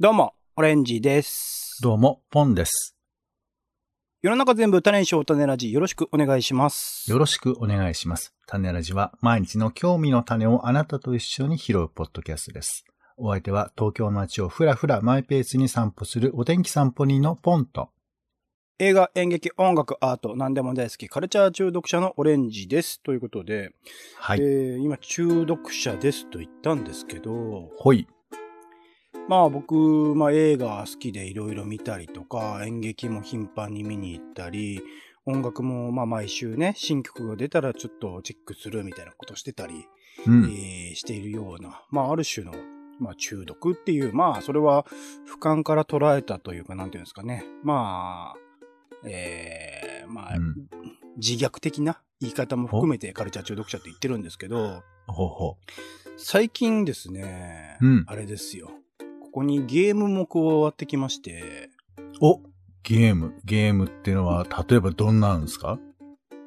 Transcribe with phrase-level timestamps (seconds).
[0.00, 1.80] どうも、オレンジです。
[1.82, 2.94] どうも、ポンです。
[4.22, 7.10] 世の中全部種にしよう種ラジよろしくお願いします。
[7.10, 8.32] よろしくお願いします。
[8.46, 12.84] 種ラジは毎日の興味の種をあなたと一緒に拾うポッドキャストです。
[13.16, 17.88] お相手は東京の街をふらふらマイペースに散歩するお天気散歩人のポンと。
[18.78, 23.02] 映画、演劇、音楽、アート、何でも大好き、カルチャー中毒者のオレンジです。
[23.02, 23.72] ということで、
[24.14, 24.38] はい。
[24.40, 28.06] えー今、中毒者ですと言ったんですけど、ほい。
[29.28, 29.74] まあ僕、
[30.14, 34.82] まあ映画好きでいろいろ見たりとか、演劇も頻繁に見に行ったり、
[35.26, 39.86] 音楽もまあ毎週ね、新曲が出たらちょっとチェックするみたいなことしてたり、
[40.26, 40.44] うん。
[40.46, 42.52] えーしているような、まあ、ある種の、
[42.98, 44.86] まあ、中毒っていう、まあ、それは
[45.30, 47.44] 俯瞰から捉えたというか、なんていうんですかね。
[47.62, 50.68] まあ、えー、まあ、うん
[51.18, 55.56] 自虐的な言い方も含めてカルチャー中毒者って言ってるんですけど、ほうほ
[56.16, 58.70] 最近ですね、うんあれですよ。
[59.38, 61.70] ここにゲームも加わってきまして、
[62.20, 62.26] う。
[62.26, 62.40] お
[62.82, 63.34] ゲーム。
[63.44, 65.78] ゲームっていうのは、例えばどんなんですか？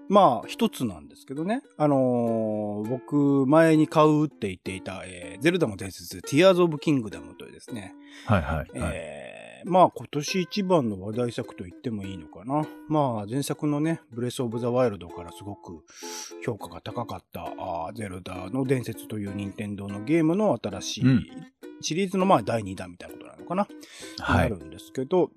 [0.09, 1.61] まあ、一つなんですけどね。
[1.77, 7.93] あのー僕、前に買うって言っていた、えーゼルダの伝説、Tears of Kingdom というですね、
[8.25, 8.69] はいはい、はい。
[8.93, 12.65] えーまあ今年一番の話題作と言ってもいいのかな。
[12.87, 15.83] まあ前作のね、ブレスオブザワイルドからすごく
[16.45, 21.25] 評価が高かったあーゼルダの伝説という任天堂のゲームの新しい、うん
[21.83, 23.67] シリーズのまあ第2弾みたいなことなのかな。
[24.19, 24.57] はないる。
[24.57, 25.31] んですけど、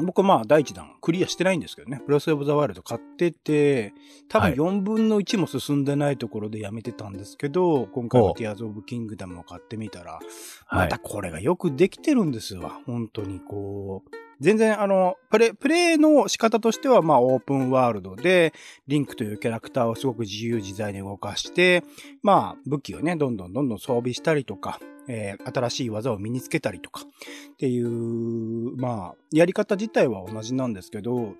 [0.00, 3.92] 僕まあ第1弾クリアしてないんですけどね、ブレスオブザワイルド買ってて、
[4.28, 10.98] 多分はい4分の1も進んでないところでやめてたんですけど、今回のほう Tears of Kingdom を買ってみたら、はいまた。
[10.98, 12.80] これがよくできてるんですわ。
[12.86, 14.10] 本当にこう。
[14.40, 18.54] 全然あの、プレ、プレイの仕方としてはまあオープンワールドで、
[18.88, 21.84] リンクというキャラクターをすごく自由自在に動かして、
[22.22, 31.36] まあ武器をね、どんどんどんどん装備したりとか、えー新しい技を身につけたりとかっていう、まあ、やり方自体は同じなんですけど、うん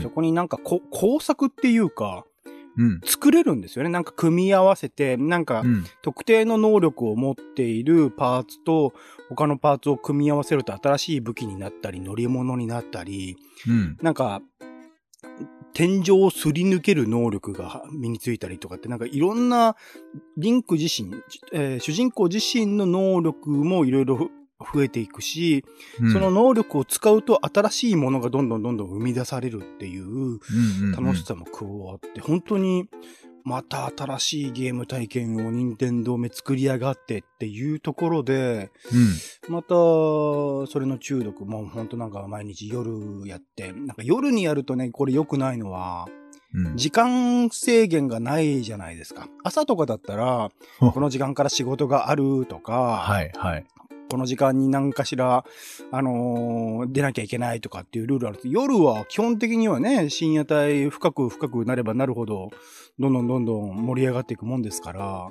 [0.00, 2.24] そこになんかこ工作っていうか、
[2.78, 3.00] うん。
[3.04, 3.90] 作れるんですよね。
[3.90, 5.84] なんか組み合わせて、なんかうん。
[6.02, 8.94] 特定の能力を持っているパーツと
[9.28, 13.36] 他のパーツを組み合わせると新しい武器になったり乗り物になったり
[13.68, 13.98] うん。
[14.00, 14.40] なんか
[15.74, 19.76] 天井をすり抜ける能力が身についたりとかってなんかいろんな
[20.36, 21.14] リンク自身、
[21.52, 24.30] えー主人公自身の能力もいろいろ
[24.72, 25.64] 増えていくし、
[26.00, 26.12] うん。
[26.12, 31.04] その、能力を使うと新しいものがどんどんどんどん生み出されるっていううんうんうん。
[31.04, 32.88] 楽しさも加わって、本当に
[33.44, 38.70] また新しいゲーム体験を任天堂め作り上がってっていうところで、
[39.48, 39.52] うん。
[39.52, 46.06] また、それの中毒も本当なんか毎日夜やって、なんか夜にやるとね、これ良くないのは、
[46.54, 46.76] うん。
[46.76, 49.28] 時間制限がないじゃないですか。
[49.42, 53.64] 朝とかだったら、ほこの時間から仕事があるとか、はいはい。
[54.12, 55.42] この時間に何かしら、
[55.90, 62.50] あのー出なきゃいけないとかっていうルールあるんです夜は基本的にはね、深夜帯深く深くなればなるほど、
[62.98, 65.30] どんどんどんどん盛り上がっていくもんですから、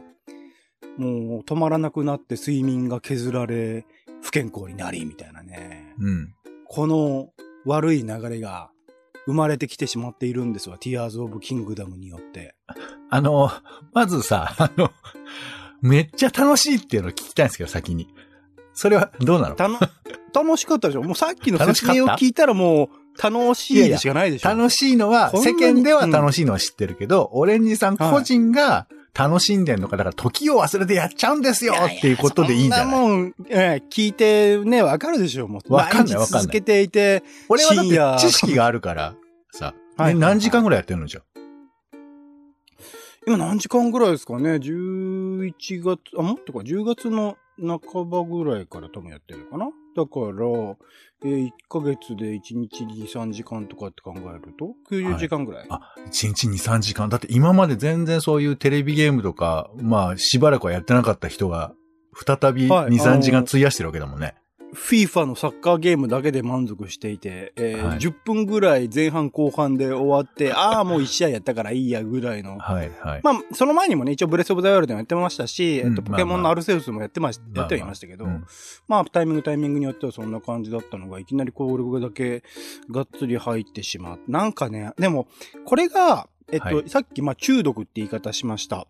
[0.97, 3.85] もう止まらなくなって睡眠が削られ、
[4.23, 5.93] 不健康になり、みたいなね。
[5.99, 6.33] うん。
[6.67, 7.29] この
[7.65, 8.71] 悪い流れが
[9.27, 10.79] 生まれてきてしまっているんですわ。
[10.79, 12.55] Tears of Kingdom によって。
[13.11, 13.51] あの、
[13.93, 14.89] まずさ、あの、
[15.81, 18.07] めっちゃ楽しいっていうのを聞きたいんですけど、先に。
[18.81, 19.55] それはどうなの？
[19.55, 19.77] たの
[20.33, 21.03] 楽しかったでしょ？
[21.03, 24.49] もうさっきの説明を聞いたらもう楽しいでしかないでしょ？
[24.49, 32.89] 楽しいのは、世間では楽しいのは知ってるけど、オレンジさん個人が楽しんでんのか、だから時を忘れてやっちゃうんですよっていうことでいいんじゃない。
[32.89, 35.47] そんなもん、ええ聞いてね、わかるでしょ？
[35.47, 35.71] もう。
[35.71, 36.41] わかんないわかんない。
[36.41, 39.13] 続けていて、俺はだって知識があるから、
[39.51, 40.15] さ、はい。
[40.15, 41.21] ね何時間ぐらいやってるのじゃ
[43.27, 45.53] 今何時間ぐらいですかね ?11
[45.83, 49.65] 月、あ、もっとか、10月の半ばぐらいから多分やってるのかな？
[49.95, 50.25] だから、
[51.23, 55.67] えー1ヶ月で1日2、3時間とかって考えると、90時間ぐらい？
[55.69, 57.09] あ、1日2、3時間。
[57.09, 61.73] だって今まで全然そういうテレビゲームとか、まあしばらくはやってなかった人が、
[62.13, 64.35] 再び2、はい3時間費やしてるわけだもんね。
[64.73, 72.57] FIFA のサッカーゲームだけで満足していて、えーはい10分ぐらい前半後半で終わって、 ああ、もう1試合やったからいいやぐらいの。
[72.57, 73.21] はい、はい。
[73.23, 78.45] まあ、その前にもね、一応ブレスオブザワイルドもやってましたし、うんえっと、ポケモンのアルセウスもやってまし、まあまあやってはいましたけど、うん
[78.87, 82.43] まあ、タイミングタイミングによってはそんな感じだったのが、いきなりこう、だけ
[82.89, 84.19] がっつり入ってしまう。
[84.27, 85.27] なんかね、でも、
[85.65, 88.87] これが、えっと、はいさっき、まあ、中毒って言い方しました。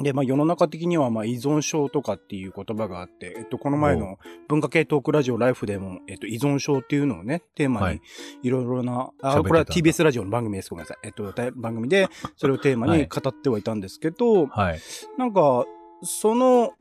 [0.00, 4.18] で、まあ、世の中的には、まあ、依存症とかっていう言葉があって、えっと、この前おの
[4.48, 8.00] 文化系トークラジオライフでも、えっと、依存症っていうのをね、テーマにはい、
[8.42, 10.70] いろいろな、あ、喋ってたんだこれは TBS ラジオの番組です。
[10.70, 10.98] ごめんなさい。
[11.04, 14.80] えっと、た番組で、それをテーマに語ってはいたんですけど、はい。
[15.16, 15.64] なんか、
[16.02, 16.72] その、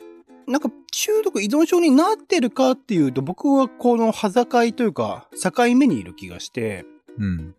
[0.47, 6.85] なんか中毒依存症になってるかっていうと、僕はこの端境というか、境目にいる気がして、
[7.17, 7.55] うん。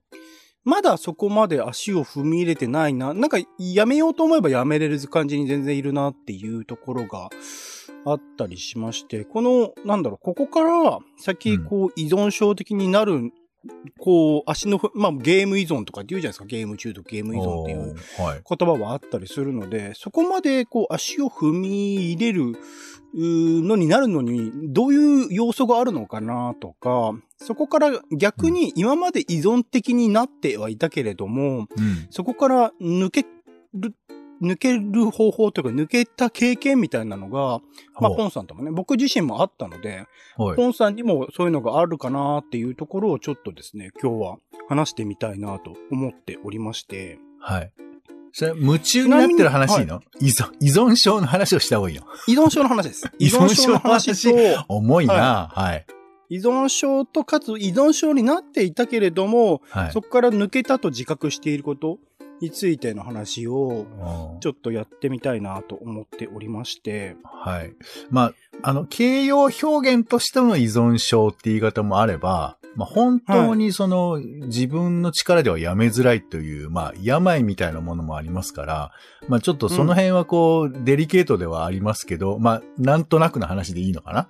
[0.69, 3.15] まだそこまで足を踏み入れてないな。
[3.15, 7.31] なんか、やめようと思えばやめれる感じに全然いるなっていうところが
[8.05, 13.33] あったりしまして、この、なんだろう、ここから先、うんこう、依存症的になる、
[13.99, 16.45] こう、足のふ、まあ、ゲーム依存とかって言うじゃないですか。
[16.45, 17.97] ゲーム中毒、ゲーム依存っていう。
[18.19, 22.53] 言葉はあったりするので、そこまでこう足を踏み入れる
[23.15, 31.67] のになるのに、どういう要素があるのかなとか、そこから逆に今まで依存的になってはいたけれども、うん。
[32.11, 33.27] そこから抜け
[33.75, 33.95] る、
[34.43, 37.61] 抜ける方法というか抜けた経験みたいなのが、
[38.01, 40.05] まあ、ポンさんともね、僕自身もあったので、
[40.37, 40.57] はい。
[40.57, 44.39] ポンさんにもそういうのがあるかなっていうところをちょっとですね、今日は
[44.69, 47.73] 話してみたいなと思っておりまして、はい。
[48.33, 52.03] それ、夢中になってる話いいの、依存、依存症の話をした方がいいの？
[52.27, 53.11] 依存症の話です。
[53.19, 55.87] 依依存存症の話話と、重いなはい。
[56.31, 59.93] 依存症とかつ依存症になっていたけれども、はい。
[59.93, 61.99] そこから抜けたと自覚していること？
[62.41, 63.87] についての話を、
[64.35, 64.41] うん。
[64.41, 67.75] ちょっとやってみたいなと思っておりまして、はい。
[68.11, 78.93] まあ、あの、形容表現としての依存症って言い方もあれば、まあ、本当にその、自分の力ではやめづらいという、まあ、病みたいなものもありますから、
[79.27, 84.29] まあ、ちょっとその辺はこう、デリケートではありますけど、まあ、なんとなくの話でいいのかな？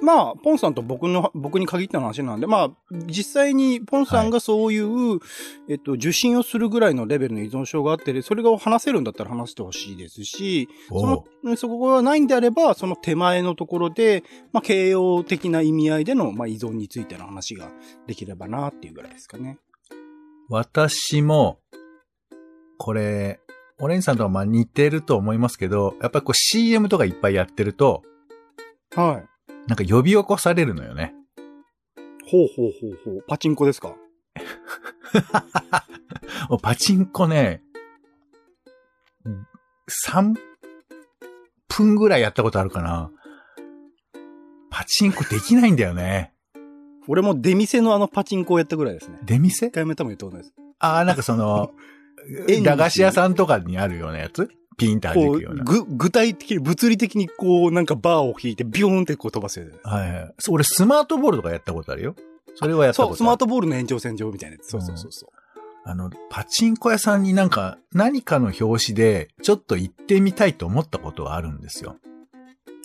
[0.00, 2.70] まあ、ポンさんと僕の、僕に限った話なんで、まあ、
[3.06, 5.18] 実際にポンさんがそういう、
[5.68, 17.70] えっと、受診をするぐらいのレベルの依存症があって、それが話せるんだったら話してほしいですし、その、そこがないんであれば、その手前のところで、まあ、形容的な意味合いでの、まあ、依存についての話が
[18.06, 19.58] できればなっていうぐらいですかね。
[20.48, 21.58] 私も、
[22.78, 23.40] これ、
[23.80, 28.02] オレンジさんとはまあ似てると思いますけど、やっぱりこう CM とかいっぱいやってると、
[28.94, 29.31] はい。
[29.66, 31.14] なんか呼び起こされるのよね。
[32.30, 33.24] ほうほうほうほう。
[33.28, 33.94] パチンコですか？
[36.62, 37.62] パチンコね、
[40.06, 40.34] 3
[41.68, 43.10] 分ぐらいやったことあるかな。
[44.70, 46.32] パチンコできないんだよね。
[47.08, 49.18] 俺も出店のあのパチンコをやったぐらいですね。
[49.24, 49.66] 出店？
[49.66, 50.54] 一回も多分言ったことないです。
[50.78, 51.72] ああ、なんかその
[52.64, 54.48] 駄菓子屋さんとかにあるようなやつ？
[54.86, 59.80] ピンってう、具体的に、物理的にこう、なんかバーを引いてビョーンってこう飛ばすやつです。
[59.84, 60.34] はいはい。
[60.38, 62.16] そう俺スマートボールとかやったことあるよ。
[62.54, 63.16] それはやったことある。
[63.16, 64.70] そう、スマートボールの延長線上みたいなやつ。
[64.70, 65.30] そうそうそうそう。
[65.84, 71.96] あの、パチンコ屋さんになんか、何かの表紙で、ちょっと行ってみたいと思ったことがあるんですよ。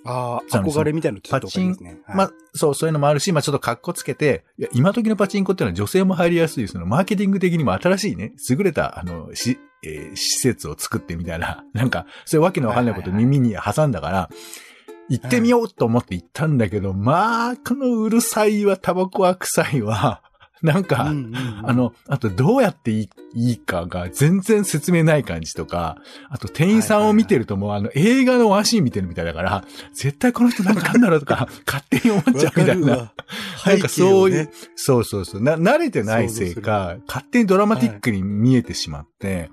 [0.07, 1.97] ああ、憧れみたいなのちょっとわかりますね。
[2.05, 13.37] はいまあ、そう、そういうのもあるし、まあちょっと格好つけて、いや、今時のパチンコっていうのは女性も入りやすい、そのマーケティング的にも新しいね、優れた、あの、し、えー施設を作ってみたいな、 なんか、そういうわけのわかんないことはいはいはい。
[13.37, 14.29] 耳に挟んだから、
[15.09, 20.21] 行ってみようと思って行ったんだけど、まあ、このうるさいは、タバコは臭いわ、
[20.63, 21.69] なんか、うんうんうん。
[21.69, 25.97] あの、あとどうやっていいいいかが全然説明ない感じとか、
[26.29, 29.63] あと店員さんを見てるともうあの映画のワンシーン見てるみたいだから、
[29.93, 32.97] 絶対この人なんかあんだろうとか、 勝手に思っちゃうみたいな。
[32.97, 33.13] わ
[33.65, 34.51] なんかそういう、ね。
[34.75, 35.41] そうそうそう。
[35.41, 39.51] な、慣れてないせいか、勝手にドラマティックに見えてしまって、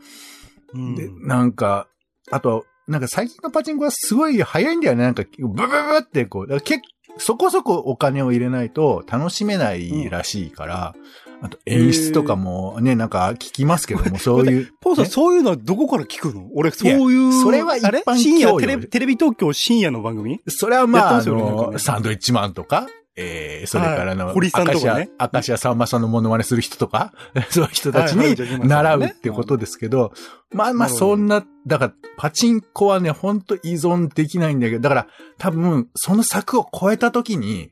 [0.73, 0.95] うん。
[0.95, 1.89] で、なんか、
[2.31, 5.05] あと、なんか最近のパチンコはすごい早いんだよね。
[5.05, 6.81] なんか、ブブブブってこう、結
[7.19, 10.95] そこそこお金を入れないと楽しめないらしいから、
[11.43, 14.73] あと演出とかもね、なんか聞きますけども、 そういう。
[14.81, 15.11] ポンさん、ね？
[15.11, 16.49] そういうのはどこから聞くの？
[16.55, 17.33] 俺、そういう。
[17.43, 20.41] それは一般深夜テレビ、テレビ東京深夜の番組？
[20.49, 24.35] それはまあ、ねなんかの、ねサンドイッチマンとか、えー、それからの、はい。
[24.35, 25.09] 堀さんとかね。
[25.33, 27.13] 明石家さんまさんのモノマネする人とか、
[27.51, 30.13] そういう人たちに習うってことですけど、
[30.53, 35.07] まあまあそんな、だから、パチンコはね、ほんと依存できないんだけど、だから、
[35.39, 37.71] 多分、その柵を超えた時に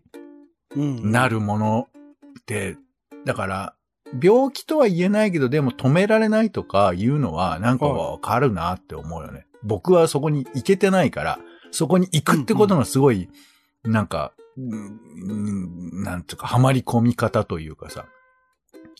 [0.77, 1.89] うんなるもの
[2.41, 2.77] って、
[3.25, 3.75] だから、
[4.23, 9.47] 病気とは言えないけど、でも止められないとかいうのは、なんかわかるなって思うよね。
[9.65, 11.39] 僕はそこに行けてないから、
[11.73, 13.29] そこに行くってことのすごい、
[13.85, 18.07] なんか、うんなんていうか、ハマり込み方というかさ。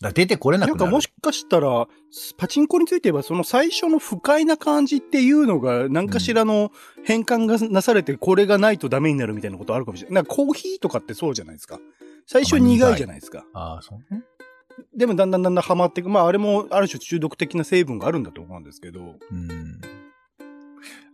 [0.01, 0.79] だ出てこれなくなる。
[0.79, 1.87] なんかもしかしたら、
[2.37, 6.71] パチンコについて言えば、その最初の不快な感じっていうのが、何かしらの
[7.03, 10.15] 変換がなされて、これがないとダメになるみたいなことあるかもしれない。
[10.15, 11.79] なんかコーヒーとかってそうじゃないですか。
[12.25, 13.45] 最初苦いじゃないですか。
[13.53, 14.23] ああ、そうね。
[14.95, 16.09] でもだんだんだんだんハマっていく。
[16.09, 18.99] まああれもある種中毒的な成分があるんだと思うんですけど。
[19.31, 19.79] うん。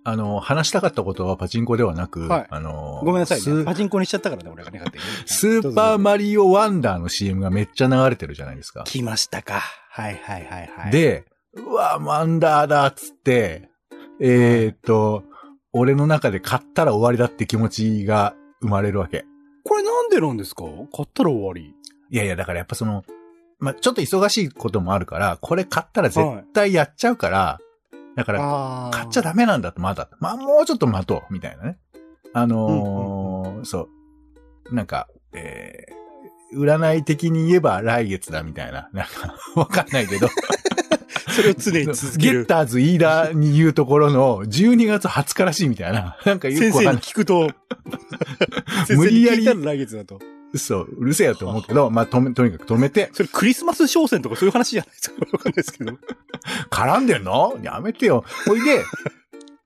[0.03, 3.65] あの、話したかったことはパチンコではなく、はいあの、ごめんなさいスね。
[3.65, 8.83] パチンコにしちゃったからね、俺がね、勝手にねスーパーマリオワンダーの CM がめっちゃ流れてるじゃないですか。
[8.85, 9.61] 来ましたか。
[9.91, 13.69] はいはいはいはい。、で、うわ、ワンダーだっつって、
[14.21, 15.23] えーっと、
[15.73, 19.25] 俺の中で買ったら終わりだって気持ちが生まれるわけ。
[19.63, 20.63] これなんでなんですか？
[20.95, 21.73] 買ったら終わり。
[22.09, 23.03] いやいや、だからやっぱその、
[23.59, 27.59] まあ、ちょっと忙しいこともあるから、これ買ったら絶対やっちゃうから、
[28.15, 30.09] だから、あ買っちゃダメなんだと、まだ。
[30.19, 31.77] まあ、もうちょっと待とう、みたいなね。
[32.33, 33.89] あのーそ
[34.71, 34.75] う。
[34.75, 38.89] なんか、えー、占い的に言えば来月だみたいな。
[38.93, 40.27] なんか、 わかんないけど。
[41.29, 42.39] それを常に続ける。
[42.39, 46.17] ゲッターズ飯田に言うところの12月20日らしいみたいな。
[46.25, 47.03] なんかよ先生にくわかんない。
[47.03, 47.49] 聞くと、
[48.85, 50.19] 先生に無理やり来月だと。
[50.55, 55.15] そう、うるせえよと思うけど、 まあ、とめ、とにかく止めて、それクリスマス商戦とかそういう話じゃないですか。
[55.31, 55.93] わかんないですけど。
[56.69, 57.59] 絡んでんの？
[57.61, 58.23] やめてよ。
[58.47, 58.83] ほいで、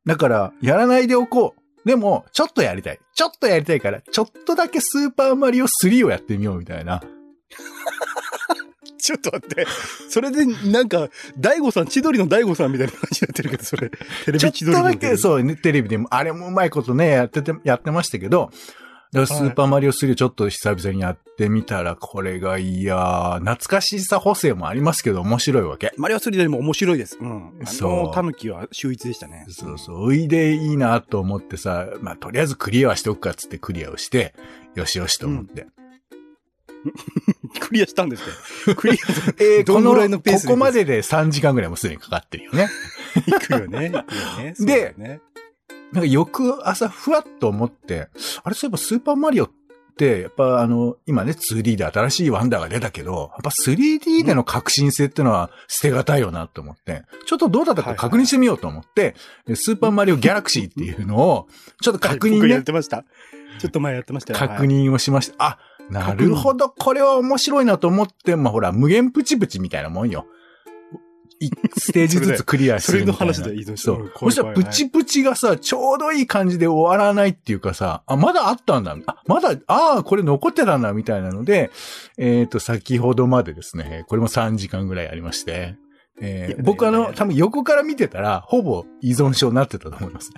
[0.06, 1.88] だから、やらないでおこう。
[1.88, 3.00] でも、ちょっとやりたい。
[3.14, 7.02] ちょっとやりたいから、ちょっとだけスーパーマリオ3をやってみようみたいな。
[8.98, 9.68] ちょっと待って。
[10.10, 13.90] それで、なんか、大悟さん、千鳥の大悟さんみたいな感じになってるけど、それ。
[13.90, 18.50] テレちょっとだけ、そう、ね、テレビでも、あれもうまいことね、やってて、やってましたけど、
[19.14, 25.94] だからスーパーマリオ3ちょっと久々にやってみたら、これが、いやー、懐かしさ補正もありますけど、面白いわけ。
[25.98, 27.20] マリオ3でも面白いです。
[27.22, 27.54] うん。
[27.64, 29.46] あそうの、タヌキは秀逸でしたね。
[29.50, 34.34] そうそう、おいでいいなと思ってさ、まあ、とりあえずクリアはしておくかっつってクリアをして、
[34.74, 35.68] よしよしと思って。
[37.60, 38.24] クリアしたんです
[38.68, 38.76] ね。
[38.76, 38.98] クリ
[39.38, 42.68] えー、この、どんぐらいのペースでここまでで3時間ぐらいもうすでにかかってるよね。
[43.16, 43.90] ア 行くよね。
[43.90, 44.54] 行くよね。
[44.56, 45.22] そうだよね、
[45.94, 48.10] なんか翌朝ふわっと思って、
[48.44, 49.52] あれそういえばスーパーマリオっ
[49.96, 59.16] て、やっぱあの、今ね 2D で新しいワンダーが出たけど、やっぱ 3D での革新性ってのは捨てがたいよなと思って、ちょっとどうだったか確認してみようと思って、
[59.54, 61.48] スーパーマリオギャラクシーっていうのを、
[61.82, 63.06] ちょっと確認ね僕やっ、てました。
[63.60, 64.40] ちょっと前やってましたよ。
[64.40, 65.36] 確認をしました。
[65.38, 65.60] あ、
[65.92, 70.26] なるほど、これは面白いなと思って、まあほら、無限プチプチみたいなもんよ。
[71.48, 73.34] いステージずつクリアするみたいな。
[73.34, 78.96] それの話でいいのそうそしたらプチプチがさ、ちょうどいい感じで終わらないっていうかさ、あ、まだあったんだ。
[79.06, 81.72] あ、まだ、ああ、これ残ってたんだ、みたいなので、
[82.18, 85.76] えっ、と、先ほどまでですね、これも3時間ぐらいありまして、
[86.22, 90.32] えー僕あの、多分横から見てたら、ほぼ依存症になってたと思います。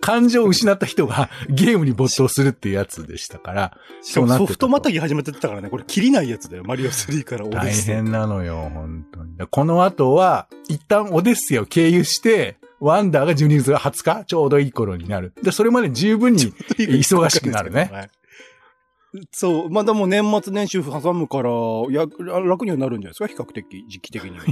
[0.00, 5.70] 感情を失った人がゲームに没頭するっていうやつでしたから、そうなソフトまたぎ始めてたからね。
[5.70, 6.64] これ切りないやつだよ。
[6.64, 7.94] マリオ3からオデッ大セイ。
[7.96, 9.36] 変なのよ、本当に。
[9.50, 15.32] この後は、一旦オデッセイを経由して、ワンダーが12月20日ちょうどいい頃になる。
[15.42, 18.10] で、それまで十分に忙しくなるね。
[19.16, 19.70] はいそう。
[19.70, 21.50] まあでも年末年始挟むから、
[21.90, 22.06] や、
[22.44, 23.26] 楽にはなるんじゃないですか？
[23.26, 24.44] 比較的、時期的には。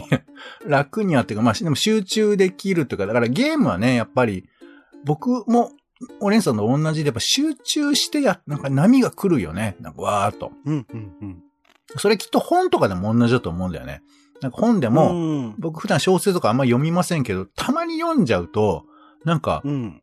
[0.66, 4.49] 楽にはっていうか、まあ、でも集中できるというか、だからゲームはね、やっぱり、
[5.04, 5.71] 僕も、
[6.21, 9.76] お姉さんと同じで、やっぱ集中してや、なんか波が来るよね。
[9.80, 10.50] なんかわーっと。
[10.64, 11.42] うん、うん、うん。
[11.97, 14.02] それきっと本とかでも同じだと思うんだよね。
[14.40, 18.85] なんか本でも、うん、僕普段小説とかあんま読みませんけど、たまに読んじゃうと、
[19.25, 20.02] なんか、うん。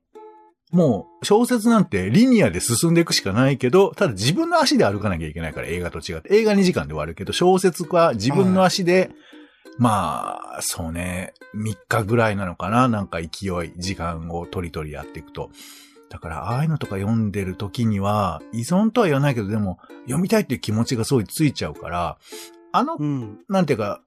[0.71, 6.35] もう小説なんてリニアで進んでいくしかないけど、ただ自分の足で歩かなきゃいけないから映画と違って。
[6.35, 9.11] 映画2時間で終わるけど、小説は自分の足で、
[9.77, 15.49] まあ、そうね、3日ぐらいなのかななんか勢い、時間を取り取りやっていくと。
[16.09, 22.17] だから、ああいうのとか読んでる時には、依存とは言わないけど、でも、読みたいっていう気持ちがすごいついちゃうから、
[22.73, 23.39] あのうん。
[23.49, 24.01] なんていうか、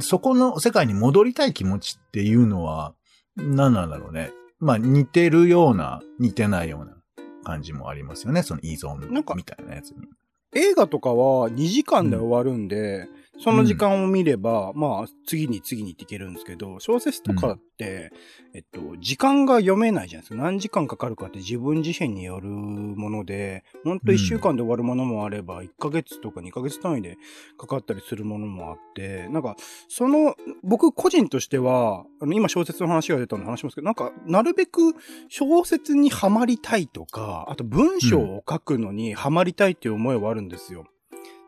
[0.00, 2.94] そこの世界に戻りたい気持ちっていうのは、
[3.36, 4.32] 何なんだろうね。
[4.62, 6.96] まあ似てるような、似てないような
[7.42, 8.44] 感じもありますよね。
[8.44, 10.06] その依存みたいなやつに。
[10.54, 13.08] 映画とかは2時間で終わるんで、
[13.42, 18.12] その時間を見れば、まあ、次に次にっていけるんですけど、小説とかって、
[18.54, 20.42] えっと、時間が読めないじゃないですか。
[20.44, 27.16] 何時間かかるかって自分自身によるもので、ほんと1週間で終わるものもあれば、1ヶ月とか2ヶ月単位で
[27.58, 29.56] かかったりするものもあって、なんか、
[29.88, 34.94] その、僕個人としては、あの、今小説の話が出たの話しますけど、なんか、なるべく
[35.28, 40.84] 小説にはまりたいとか、あと文章を書くのにはまりたいっていう思いはあるんですよ。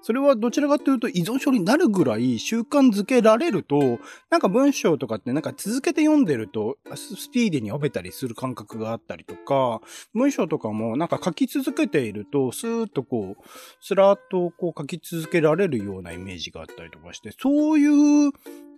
[0.04, 9.80] それはどちらかというと依存症になるぐらい習慣づけられると、なんか文章とかってなんか続けて読んでるとスピーディーに読めたりする感覚があったりとか、
[10.12, 13.44] 文章とかもなんか書き続けていると、スーッとこう、
[13.80, 18.32] スラーっとこう書き続けられるようなイメージがあったりとかして、そういう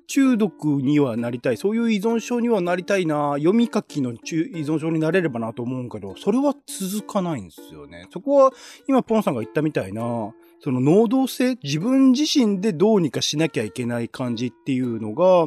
[0.07, 8.07] 中毒にはなりたい、そういう依存症にはなりたいな、読み書きの依存症になれればなと思うけど、それは続かないんですよね。
[8.13, 8.53] そこは
[8.87, 15.45] 今ポンさんが言ったみたいな、その能動性、自分自身でどうにかしなきゃいけない感じっていうのが、や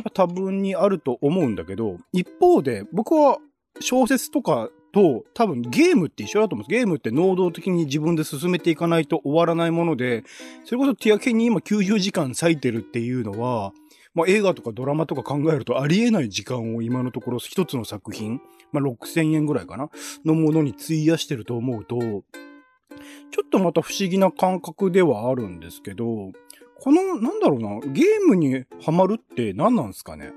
[0.00, 3.38] っぱ多分にあると思うんだけど、一方で僕は
[3.80, 6.78] 小説とかと多分ゲームって一緒だと思うんです。
[6.78, 10.22] ゲームって能動的に自分で進めていかないと終わらないもので、
[10.64, 13.72] それこそティアケに今90時間割いてるっていうのは、
[14.14, 19.90] まあ映画とかドラマとか考えるとありえない時間を今のところ一つの作品、まあ、6000円ぐらいかな
[20.24, 21.98] のものに費やしてると思うと、
[23.30, 26.32] ちょっとまた不思議な感覚ではあるんですけど、
[26.80, 30.32] この、なんだろうな、ゲームにハマるって何なんですかね？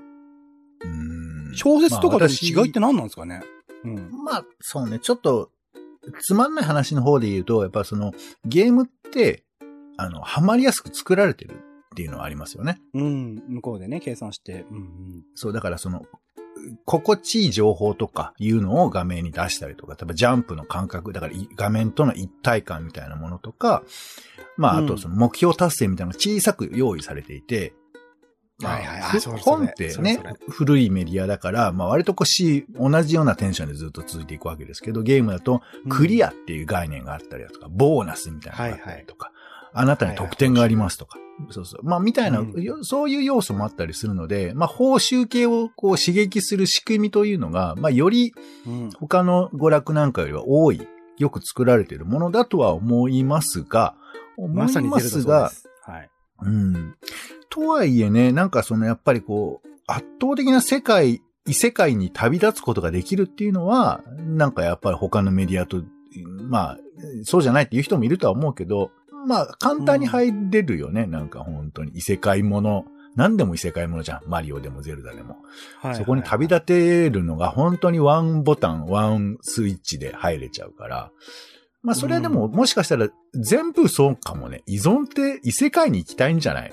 [0.84, 3.42] うん小説とかとの違いってまあ何なんですかね？
[3.84, 3.94] うん。
[3.94, 5.50] 私まあ、そうね、ちょっと、
[6.20, 8.12] つまんない話の方で言うと、やっぱその、
[8.44, 9.44] ゲームって、
[9.96, 11.58] あの、ハマりやすく作られてるっ
[11.96, 12.80] ていうのはありますよね。
[12.94, 13.42] うん。
[13.48, 14.64] 向こうでね、計算して。
[14.70, 15.24] うんうん。
[15.34, 16.06] そう、だからその、
[16.84, 23.82] 心地いい情報とかいうのを画面に出したりとか、例えばジャンプの感覚、だからい画面との一体感みたいなものとか、
[24.56, 24.86] まあ、あうん。
[24.86, 27.72] とその目標達成みたいなのが小さく用意されていて、
[28.60, 29.00] まあはいはい。
[29.00, 29.56] あふそれそれ。
[29.56, 39.32] 本ってね古いメディアだから、まあ割とこうし、同じようなテンションでずっと続いていくわけですけど、ゲームだとクリアっていう概念があったりだとか、ボーナスみたいなのがあったりとか、
[39.72, 41.18] あなたに得点がありますとか、
[41.50, 41.80] そうそう。
[41.84, 48.34] まあ、みたいな、うんよそういう要素もあったりするので、まあ、報酬系をこう刺激する仕組みというのが、まあ、より
[48.66, 48.90] うん。
[48.90, 50.86] 他の娯楽なんかよりは多い、
[51.18, 53.94] よく作られているものだとは思いますが、
[54.36, 55.68] 思いますがゼルダそうで、す。
[55.82, 56.10] はい。
[56.42, 56.94] うん。
[57.50, 65.82] とはいえね、なんかそのやっぱりこう、圧倒的な世界、異世界に旅立つことができるっていうのは、なんかやっぱり他のメディアと、
[66.48, 66.78] まあ、
[67.24, 68.90] そうじゃないっていう人もいるとは思うけど、
[69.28, 71.06] まあ、簡単に入れるよね。
[71.06, 72.86] なんか本当に異世界もの。
[73.14, 74.20] 何でも異世界ものじゃん。
[74.26, 75.36] マリオでもゼルダでも。
[75.80, 75.96] はい。
[75.96, 81.10] そこに旅立てるのが本当にワンボタン、ワンスイッチで入れちゃうから。
[81.82, 84.62] まあそれはでも、もしかしたら全部そうかもね。
[84.66, 86.72] 依存って異世界に行きたいんじゃない？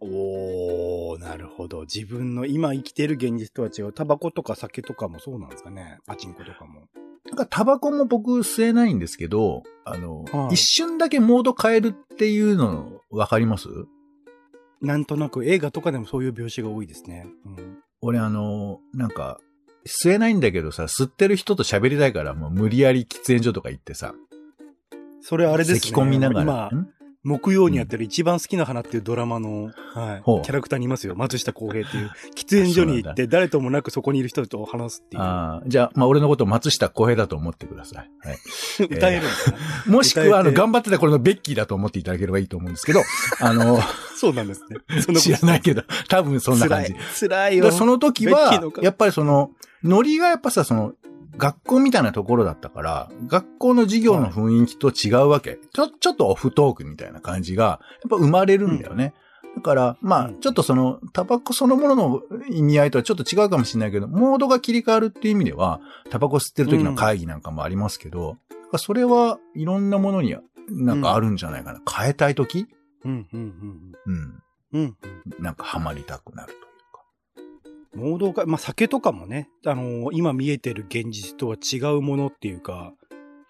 [0.00, 1.82] おー、なるほど。
[1.82, 3.92] 自分の今生きてる現実とは違う。
[3.92, 5.98] タバコとか酒とかもそうなんですかね。
[6.06, 6.88] パチンコとかも。
[7.30, 13.68] なんかタバコも僕吸えないんですけど、あの、はい一瞬だけモード変えるっていうのわかります？
[14.82, 17.26] なんとなく映画とかでもそういう描写が多いですね。
[17.46, 17.78] うん。
[18.00, 19.38] 俺あの、なんか、
[19.86, 24.14] 吸えないんだけどさ、吸ってる人と喋りたいからもう無理やり喫煙所とか行ってさ、
[25.20, 25.80] それあれですね。
[25.80, 26.70] 咳込みながら。
[26.72, 26.88] 今、ん？
[27.22, 29.70] 木曜にやってる一番好きな花っていうドラマの、は
[30.18, 30.42] い。
[30.42, 31.14] キャラクターにいますよ。
[31.16, 32.10] 松下洸平っていう。
[32.34, 35.22] 喫煙所に行って誰ともなくそこにいる人と話すっていう。
[35.22, 38.10] ああ、じゃあ、まあ俺のこと松下小平だと思ってください。
[38.26, 38.38] はい。
[38.88, 39.56] 歌えるんですね。
[39.86, 43.02] もしくは、あの、頑張ってた頃のベッキーだと思っていただければいいと思うんですけど、
[43.40, 43.78] あの、
[44.16, 45.02] そうなんですね。
[45.02, 46.94] そ知らないけど、多分そんな感じ。
[46.94, 47.04] 辛い。
[47.20, 47.70] 辛いよ。
[47.70, 49.50] その時はやっぱりその、
[49.84, 50.94] ノリがやっぱさ、その、
[51.36, 55.58] 学校みたいなところだったから、学校の授業の雰囲気と違うわけ。
[55.72, 59.14] ちょ、ちょっとオフトークみたいな感じが、やっぱ生まれるんだよね。
[59.56, 70.36] だから、まあう、んちょっとその、タバコそのものの意味合いとはちょっと違うかもしれないけど、モードが切り替わるっていう意味では、タバコ吸ってる時の会議なんかもありますけど、だからそれはいろんなものに
[70.68, 71.80] なんかあるんじゃないかな。
[71.90, 72.66] 変えたい時？
[73.04, 73.92] うん、うん、うん。
[74.06, 74.42] うん。
[74.72, 74.96] うん。
[75.40, 76.69] なんかハマりたくなると
[77.94, 78.06] いうか。
[78.08, 82.94] モードが、まあ、酒とかもね、あのー今見えてる現実とは違うものっていうか、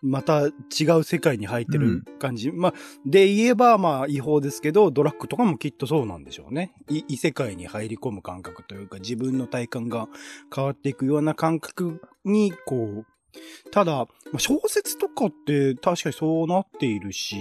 [0.03, 2.51] また違う世界に入ってる感じ。
[2.53, 2.75] まあ、
[3.05, 6.73] で言えば、まあ、違法ですけど、ドラッグとかもきっとそうなんでしょうね。
[6.89, 10.09] い異世界に入り込む感覚というか、自分の体感が
[10.55, 13.07] 変わっていくような感覚に、こう、
[13.71, 17.37] ただ、まあ小説とかって確かにそうなっているし、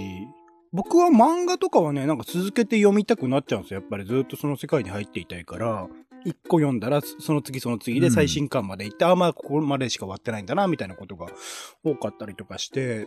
[0.72, 3.80] 僕は漫画とかはね、なんか続けて読みたくなっちゃうんですよ。
[3.80, 5.88] やっぱりずっとその世界に入っていたいから、
[6.24, 11.26] 一個読んだら、その次その次で最新刊まで行って、あ、まあ、ここまでしか終わってないんだな、みたいなことが
[11.84, 13.06] 多かったりとかして、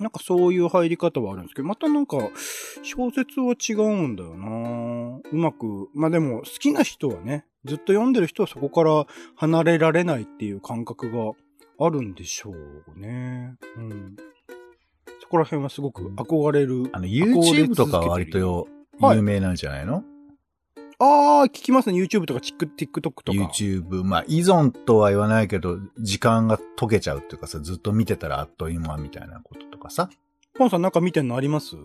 [0.00, 2.18] なんかそういう入り方はあるんですけど、またなんか、
[2.82, 11.32] 小説は違うんだよなうまく、まあでも、好きな人はね、ずっと読んでる人はそこから離れられないっていう感覚が
[11.78, 13.56] あるんでしょうね。
[13.76, 14.16] うん。
[15.20, 16.88] そこら辺はすごく憧れる。
[16.92, 18.68] あの、YouTube とかは割と
[19.00, 20.04] 有名なんじゃないの、
[20.98, 21.98] あー、聞きますね。
[22.00, 23.20] YouTube とか TikTok とか。
[23.32, 24.02] ?YouTube。
[24.04, 30.08] まあ、依存とは言わないけど、時間が解けちゃうっていうかさ、ずっと見てたらあっという間みたいなこととかさ。
[30.54, 31.76] ポンさんなんか見てんのあります？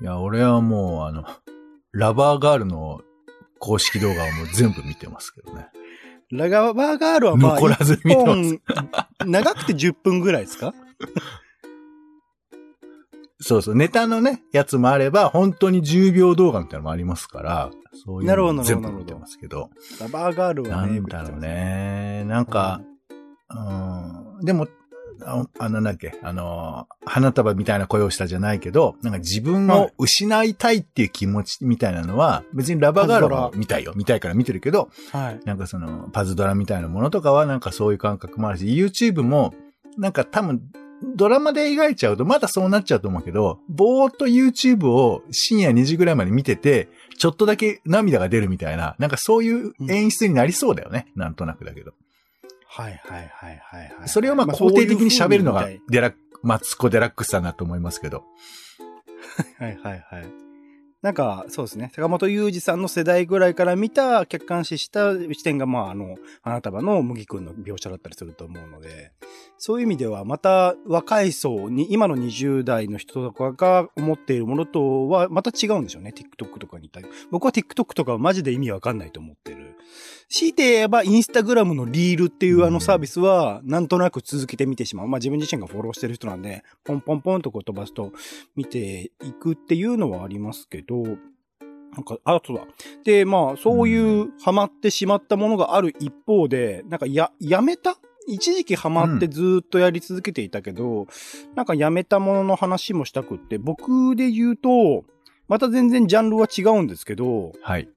[0.00, 1.24] いや、俺はもう、あの、
[1.92, 3.02] ラバーガールの
[3.58, 5.66] 公式動画をもう全部見てますけどね。
[6.30, 8.60] ラガバーガールはまあ、残らず見てます
[9.26, 10.74] 長くて10分ぐらいですか？
[13.40, 17.70] そうそう、ネタのね、やつもあれば、本当に10秒動画みたいなのもありますから、
[18.04, 19.70] そういうなるほどのなるほど全部見てますけど。
[20.00, 20.98] ラバーガールはなね。
[20.98, 22.24] んだろうね。
[22.26, 22.80] なんか、
[23.50, 24.66] うん、でも、
[25.24, 33.92] ああの、なんだっけ、あの、花束みたいな声をしたじゃないけど、なんか自分を失いたいっていう気持ちみたいなのは、別にラバーガールは見たいよ。
[33.96, 35.40] 見たいから見てるけど、はい。
[35.44, 39.54] なんかその、パズドラみたいなものとかはなんかそういう感覚もあるし、YouTube も、
[39.96, 40.60] なんか多分、
[41.02, 51.06] ドラマで描いちゃうとまだそうなっちゃうと思うけど、ぼーっと YouTube を深夜2時ぐらいまで見てて、ちょっとだけ涙が出るみたいな、なんかそういう演出になりそうだよね。
[51.14, 51.92] なんとなくだけど。
[52.66, 54.08] はいはいはいはい、はい。
[54.08, 58.24] それをまあまあ肯定的に喋るのがデラック、マツコ・デラックスさんだと思いますけど。
[59.58, 60.47] はいはいはい。
[61.00, 61.92] なんか、そうですね。
[61.94, 69.12] 坂本雄二さんの世代ぐらいから見た、客観視した視点が、まあ、あの、花束の麦君の描写だったりすると思うので、
[69.58, 76.12] そういう意味では、また若い層に、今の20代の人とかが思っているものとは、また違うんでしょうね。
[76.12, 77.04] TikTok とかに対。
[77.30, 79.76] 僕は TikTok とかはマジで意味わかんないと思ってる。
[80.28, 85.08] 強いて言えば、インスタグラムのリールっていうあのサービスは、なんとなく続けて見てしまう。
[85.08, 88.12] まあ自分自身がフォローしてる人なんで、ポンポンポンとこう飛ばすと
[88.54, 92.66] 見ていくっていうのはありますけど、なんか、あとだ。
[93.04, 97.96] で、まあ、そういうハマってしまったものがある一方で、なんかや、やめた？
[98.26, 101.06] 一時期ハマってずーっとやり続けていたけど、
[101.54, 105.06] なんかやめたものの話もしたくって、僕で言うと、
[105.48, 107.88] また全然ジャンルは違うんですけど、はい。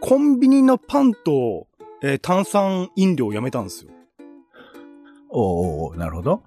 [0.00, 1.66] コンビニのパンと、
[2.02, 3.90] えー炭酸飲料をやめたんですよ。
[5.30, 6.42] おうおうおうなるほど。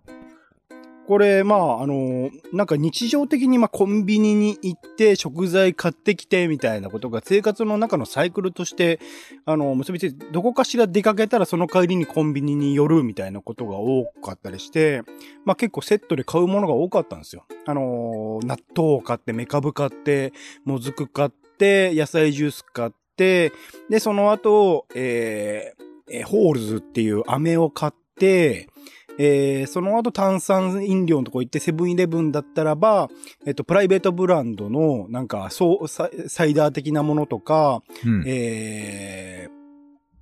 [1.07, 8.99] これ、まあ、あのーなんか日常的に、まあ、コンビニに行って食材買ってきてみたいなことが生活の中のサイクルとして、
[9.45, 15.01] あの、結びついて、どこかしら出かけたらその帰りにコンビニに寄るみたいなことが多かったりして、
[15.45, 17.45] まあ結構セットで買うものが多かったんですよ。
[17.65, 20.31] あのー納豆を買って、メカブ買って、
[20.63, 22.98] もずく買って、野菜ジュース買って、
[23.89, 28.67] で、その後、えーえーホールズっていう飴を買って、
[29.19, 33.09] えーその後炭酸飲料のとこ行ってセブンイレブンだったらば、
[33.45, 38.23] えっと、プライベートブランドの、なんか、そう、ササイダー的なものとか、うん。
[38.25, 39.59] えー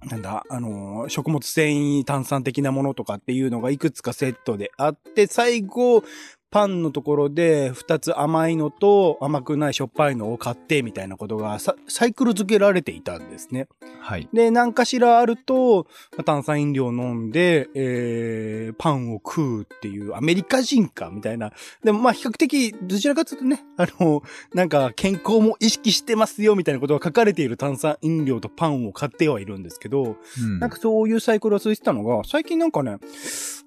[0.09, 6.03] なんだ、あのー食物繊維炭酸的なものとかっていうのがいくつかセットであって、最後、
[6.49, 13.67] パンのところで二つ甘いのと甘くないしょっぱいのを買ってみたいなことがササイクル付けられていたんですね。
[13.99, 14.29] はい。
[14.31, 21.51] で、何かしらあると、まあ炭酸飲料飲んで、えー、パンを食うっていう、アメリカ人か、みたいな。
[21.83, 32.97] でもまあ比較的、どちらかというとね、あの、なんか健康も意識してますよ、みたいなことが書かれている炭酸飲料とパンを買ってはいるんですけど、うんなんかそういうサイクルが続いてたのが、最近なんかね、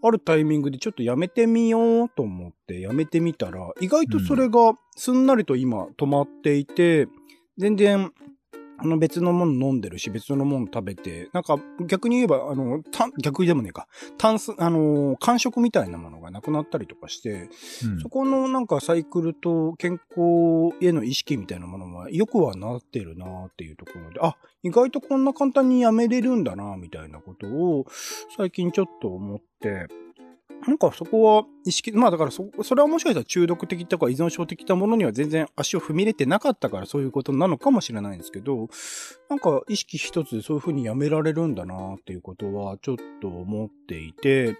[0.02, 7.06] あるタイミングでちょっとやめてみようと思ってやめてみたら、意外とそれがすんなりと今止まっていて、
[7.58, 8.12] 全然、
[8.82, 17.50] あの別のもの飲んでるし、別のもの食べて、なんか逆に言えば、あの、た逆でもねえか、炭素、あの、感触みたいなものがなくなったりとかして、
[17.84, 18.00] うん。
[18.00, 27.86] そこのなんかサイクルと健康への意識みたいなものはよくはなってるなっていうところで、あ、意外とこんな簡単にやめれるんだなみたいなことを
[28.36, 29.88] 最近ちょっと思って、
[30.66, 38.68] なんかそこは意識、まあだからそ、それはもしかしたら中毒的とか依存症的なものには全然足を踏み入れてなかったからそういうことなのかもしれないんですけど、
[39.30, 44.58] なんか意識一つでそういう風にやめられるんだなっていうことはちょっと思っていて、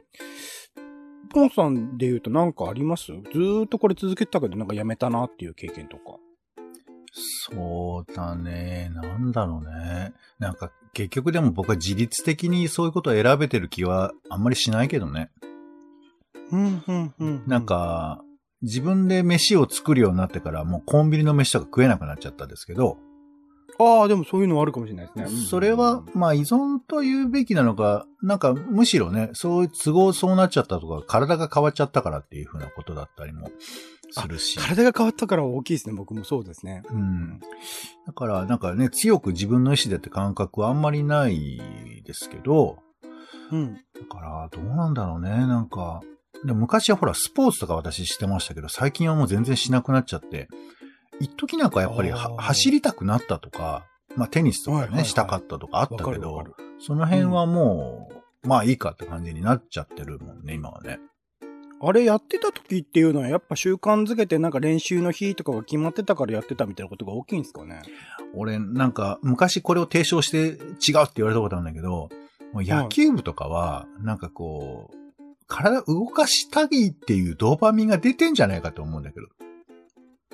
[1.32, 3.06] ポンさんで言うとなんかあります？
[3.06, 6.16] ずーっとこれ続けてたけどなんかやめたなっていう経験とか。
[7.12, 8.90] そうだね。
[8.94, 10.12] なんだろうね。
[10.38, 15.30] なんか結局でも僕は自律的にそういうことを選べてる気はあんまりしないけどね。
[16.52, 17.42] うん、うん、うん。
[17.46, 18.22] なん、か、
[18.62, 22.98] 自分で飯を作るようになってからもうコンビニの飯とか食えなくなっちゃったんですけど、
[23.78, 25.24] ああ、でもそういうのはあるかもしれないですね。
[25.24, 33.50] うんそれは、まあ依存と言うべきなのか、なんかむしろね、そういう都合そうなっちゃったとか、体が変わっちゃったからっていうふうなことだったりも
[34.10, 34.58] するし。
[34.58, 35.94] 体が変わったから大きいですね。
[35.94, 36.82] 僕もそうですね。
[36.90, 37.40] うん。
[38.06, 42.76] だから、なんかね、強く自分の意思でって感覚はあんまりないですけど、
[43.50, 43.74] うん。
[43.74, 46.02] だから、どうなんだろうね、なんか。
[46.44, 50.48] でも昔はほら、スポーツとか私してましたけど、最近はもう全然しなくなっちゃって、
[51.20, 53.84] 一時なんかやっぱり走りたくなったとか、
[54.16, 56.44] まあテニスとかね、はいはいはいしたかったとかあったけど。
[56.78, 58.08] その辺はも
[58.42, 60.98] う、まあいいかって感じになっちゃってるもんね、今はね。
[61.82, 67.82] あれやってた時っていうのはやっぱ習慣づけてなんか練習の日とかが決まってたからやってたみたいなことが大きいんですかね？
[68.34, 72.08] 俺、なんか、昔これを提唱して違うって言われたことあるんだけど、
[72.54, 74.96] 野球部とかは、なんかこう、
[75.50, 79.26] 体動かしたいっていうドーパミンが出てんじゃないかと思うんだけど。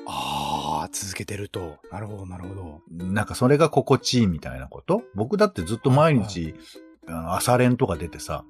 [0.06, 1.78] ああ、続けてると。
[1.90, 2.80] なるほど、なるほど。
[2.92, 5.02] なんかそれが心地いいみたいなこと？
[5.16, 6.54] 僕だってずっと毎日、
[7.08, 8.44] あの朝練とか出てさ、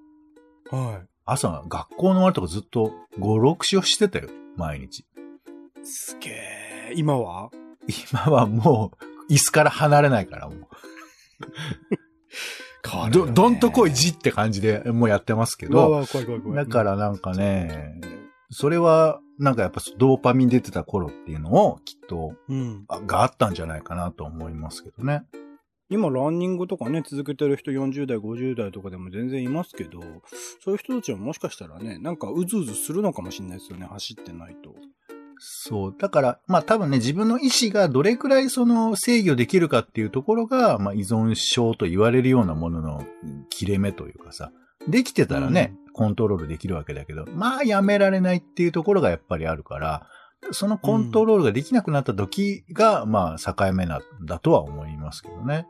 [0.71, 1.07] はい。
[1.25, 4.29] 朝学校の終わりとかずっと5、6勝してたよ。
[4.57, 5.07] 毎日。
[5.83, 6.93] すげえ。
[6.95, 7.51] 今は？
[8.13, 8.93] 今はも
[9.29, 10.59] う、椅子から離れないから、もう。
[12.87, 16.05] ど、変わるよねどんとこいじって感じでもうやってますけど。
[16.55, 18.01] だからなんかね、
[18.51, 22.85] それは、なんかやっぱドーパミン出てた頃っていうのをきっと、うん。
[22.89, 25.25] あがあったんじゃないかなと思いますけどね。
[25.89, 30.01] 今、ランニングとかね、続けてる人40代、50代とかでも全然いますけど、
[30.61, 34.75] そういう人たちはもしかしたらね、なんかうずうずするのかもしれないですよね、走ってないと。
[35.39, 35.95] そう。
[35.99, 43.05] だから、まあ多分ね、自分の意思がどれくらいその制御できるかっていうところが、まあ依存症と言われるようなものの
[43.51, 44.51] 切れ目というかさ、
[44.89, 50.07] できてたらね、コントロールできるわけだけど、まあやめられないっていうところがやっぱりあるから、
[50.53, 55.67] そのコントロールができなくなった時が、まあ境目なんだとは思いますけどね。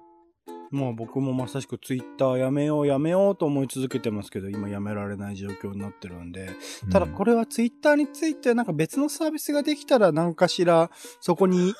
[0.76, 6.50] まあ僕もまさしくツイッターやめようやめようと思い続けてますけど、今やめられない状況になってるんで、
[6.90, 11.72] ただこれ、れはツイッターについてなんか別のサービスができたら何かしらそこにい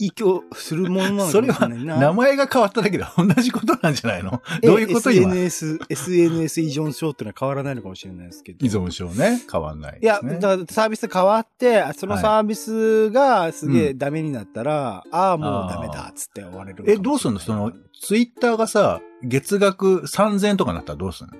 [0.00, 1.96] い依拠するものなのかそれはもしれないな。
[1.98, 4.42] 名前が変わっただけで同じことなんじゃないの？
[4.62, 8.66] どういうことえ今 ?SNS、SNS 依存症ってのは変わらないのかもしれないですけど。
[8.66, 9.40] 依存症ね。
[9.50, 10.20] 変わんないいや。
[10.22, 16.84] だからサービス変わって、そのサービスがすげえダメになったら、ああ、もうダメだっつって終われる。
[16.86, 17.40] え、どうすんの？
[17.40, 21.32] その、ツイッターがさ、月額3000円とかなったらどうすんの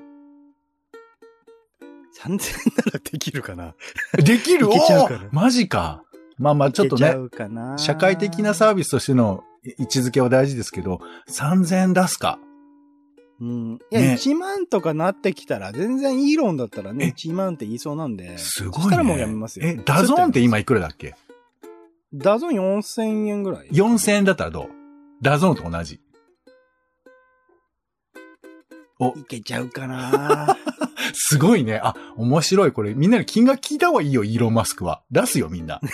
[2.18, 2.38] ？3000円
[2.86, 3.74] ならできるかな
[4.16, 4.68] できる？
[4.68, 6.02] おーマジか。
[6.38, 7.14] まあまあ、ちょっとね、
[7.78, 9.42] 社会的なサービスとしての
[9.78, 12.38] 位置づけは大事ですけど、3000円出すか。
[13.40, 13.78] うん。
[13.90, 18.36] いや、ね1万とかなってきたら、全然いい論だったらね、1万って言いそうなんで。
[18.38, 18.82] すごいね。
[18.82, 19.66] そしたらもうやめますよ。
[19.66, 21.14] え、ダゾーンって今いくらだっけ？
[22.12, 24.68] ダゾーン4000円ぐらい ?4000 円だったらどう？
[25.22, 26.00] ダゾーンと同じ。
[28.98, 30.56] お、いけちゃうかな
[31.12, 31.80] すごいね。
[31.82, 32.72] あ、面白い。
[32.72, 35.02] これ、みんなに金額聞いた方がいいよ、イーロン・マスクは。
[35.10, 35.80] 出すよ、みんな。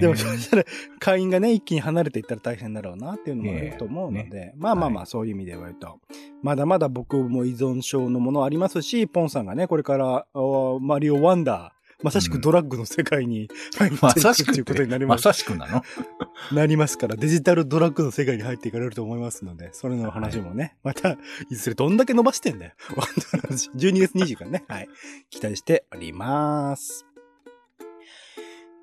[0.00, 0.64] でも、そしたら、
[0.98, 6.00] 会員がね、一気に離れていったら大変だろうなっていうのもあると思うのえで、まあまあまあ、そういう意味で言われると、
[6.42, 15.82] まだまだ僕も依存症のものありますし、ポンさんがね、これから、おマリオワンダー、まさしくドラッグの世界に入ってまいくさしくっていうことになりまます、さしくなの？
[16.52, 21.18] なりますから、デジタルドラッグの世界に入っていかれると思いますので、それの話もね、また、
[21.50, 22.72] いずれどんだけ伸ばしてんだよ。
[22.94, 24.88] ワンダーの話12月20からね、はい、
[25.30, 27.07] 期待しております。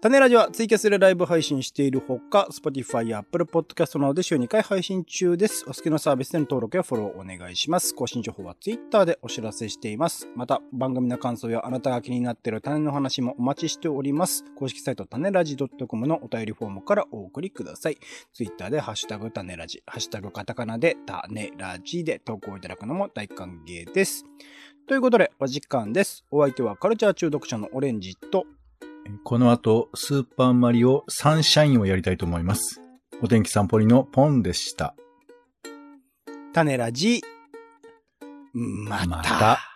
[0.05, 5.65] 種ラジはツイキャスでライブ配信しているほか、Spotify や Apple Podcast などで週2回配信中です。
[5.67, 7.95] お好きなサービスでの登録やフォローお願いします。
[7.95, 10.29] 更新情報は Twitter でお知らせしています。
[10.35, 14.45] また、番組の感想やあなたが気になっている種の話もお待ちしております。
[14.55, 17.97] 公式サイト種ラジ .com のお便りフォームからお送りください。
[18.31, 24.23] Twitter でハッシュタグ種ラジ、ハッシュタグカタカナで種ラジで投稿いただくのも大歓迎です。
[24.87, 26.23] ということで、お時間です。
[26.29, 28.45] お相手はカルチャー中毒者のオレンジと、
[29.23, 32.81] この後、スーパーマリオサンシャインをやりたいと思います。
[33.21, 34.95] お天気散歩りのポンでした。
[36.53, 37.21] 種ラジ、
[38.53, 39.05] また。
[39.07, 39.74] また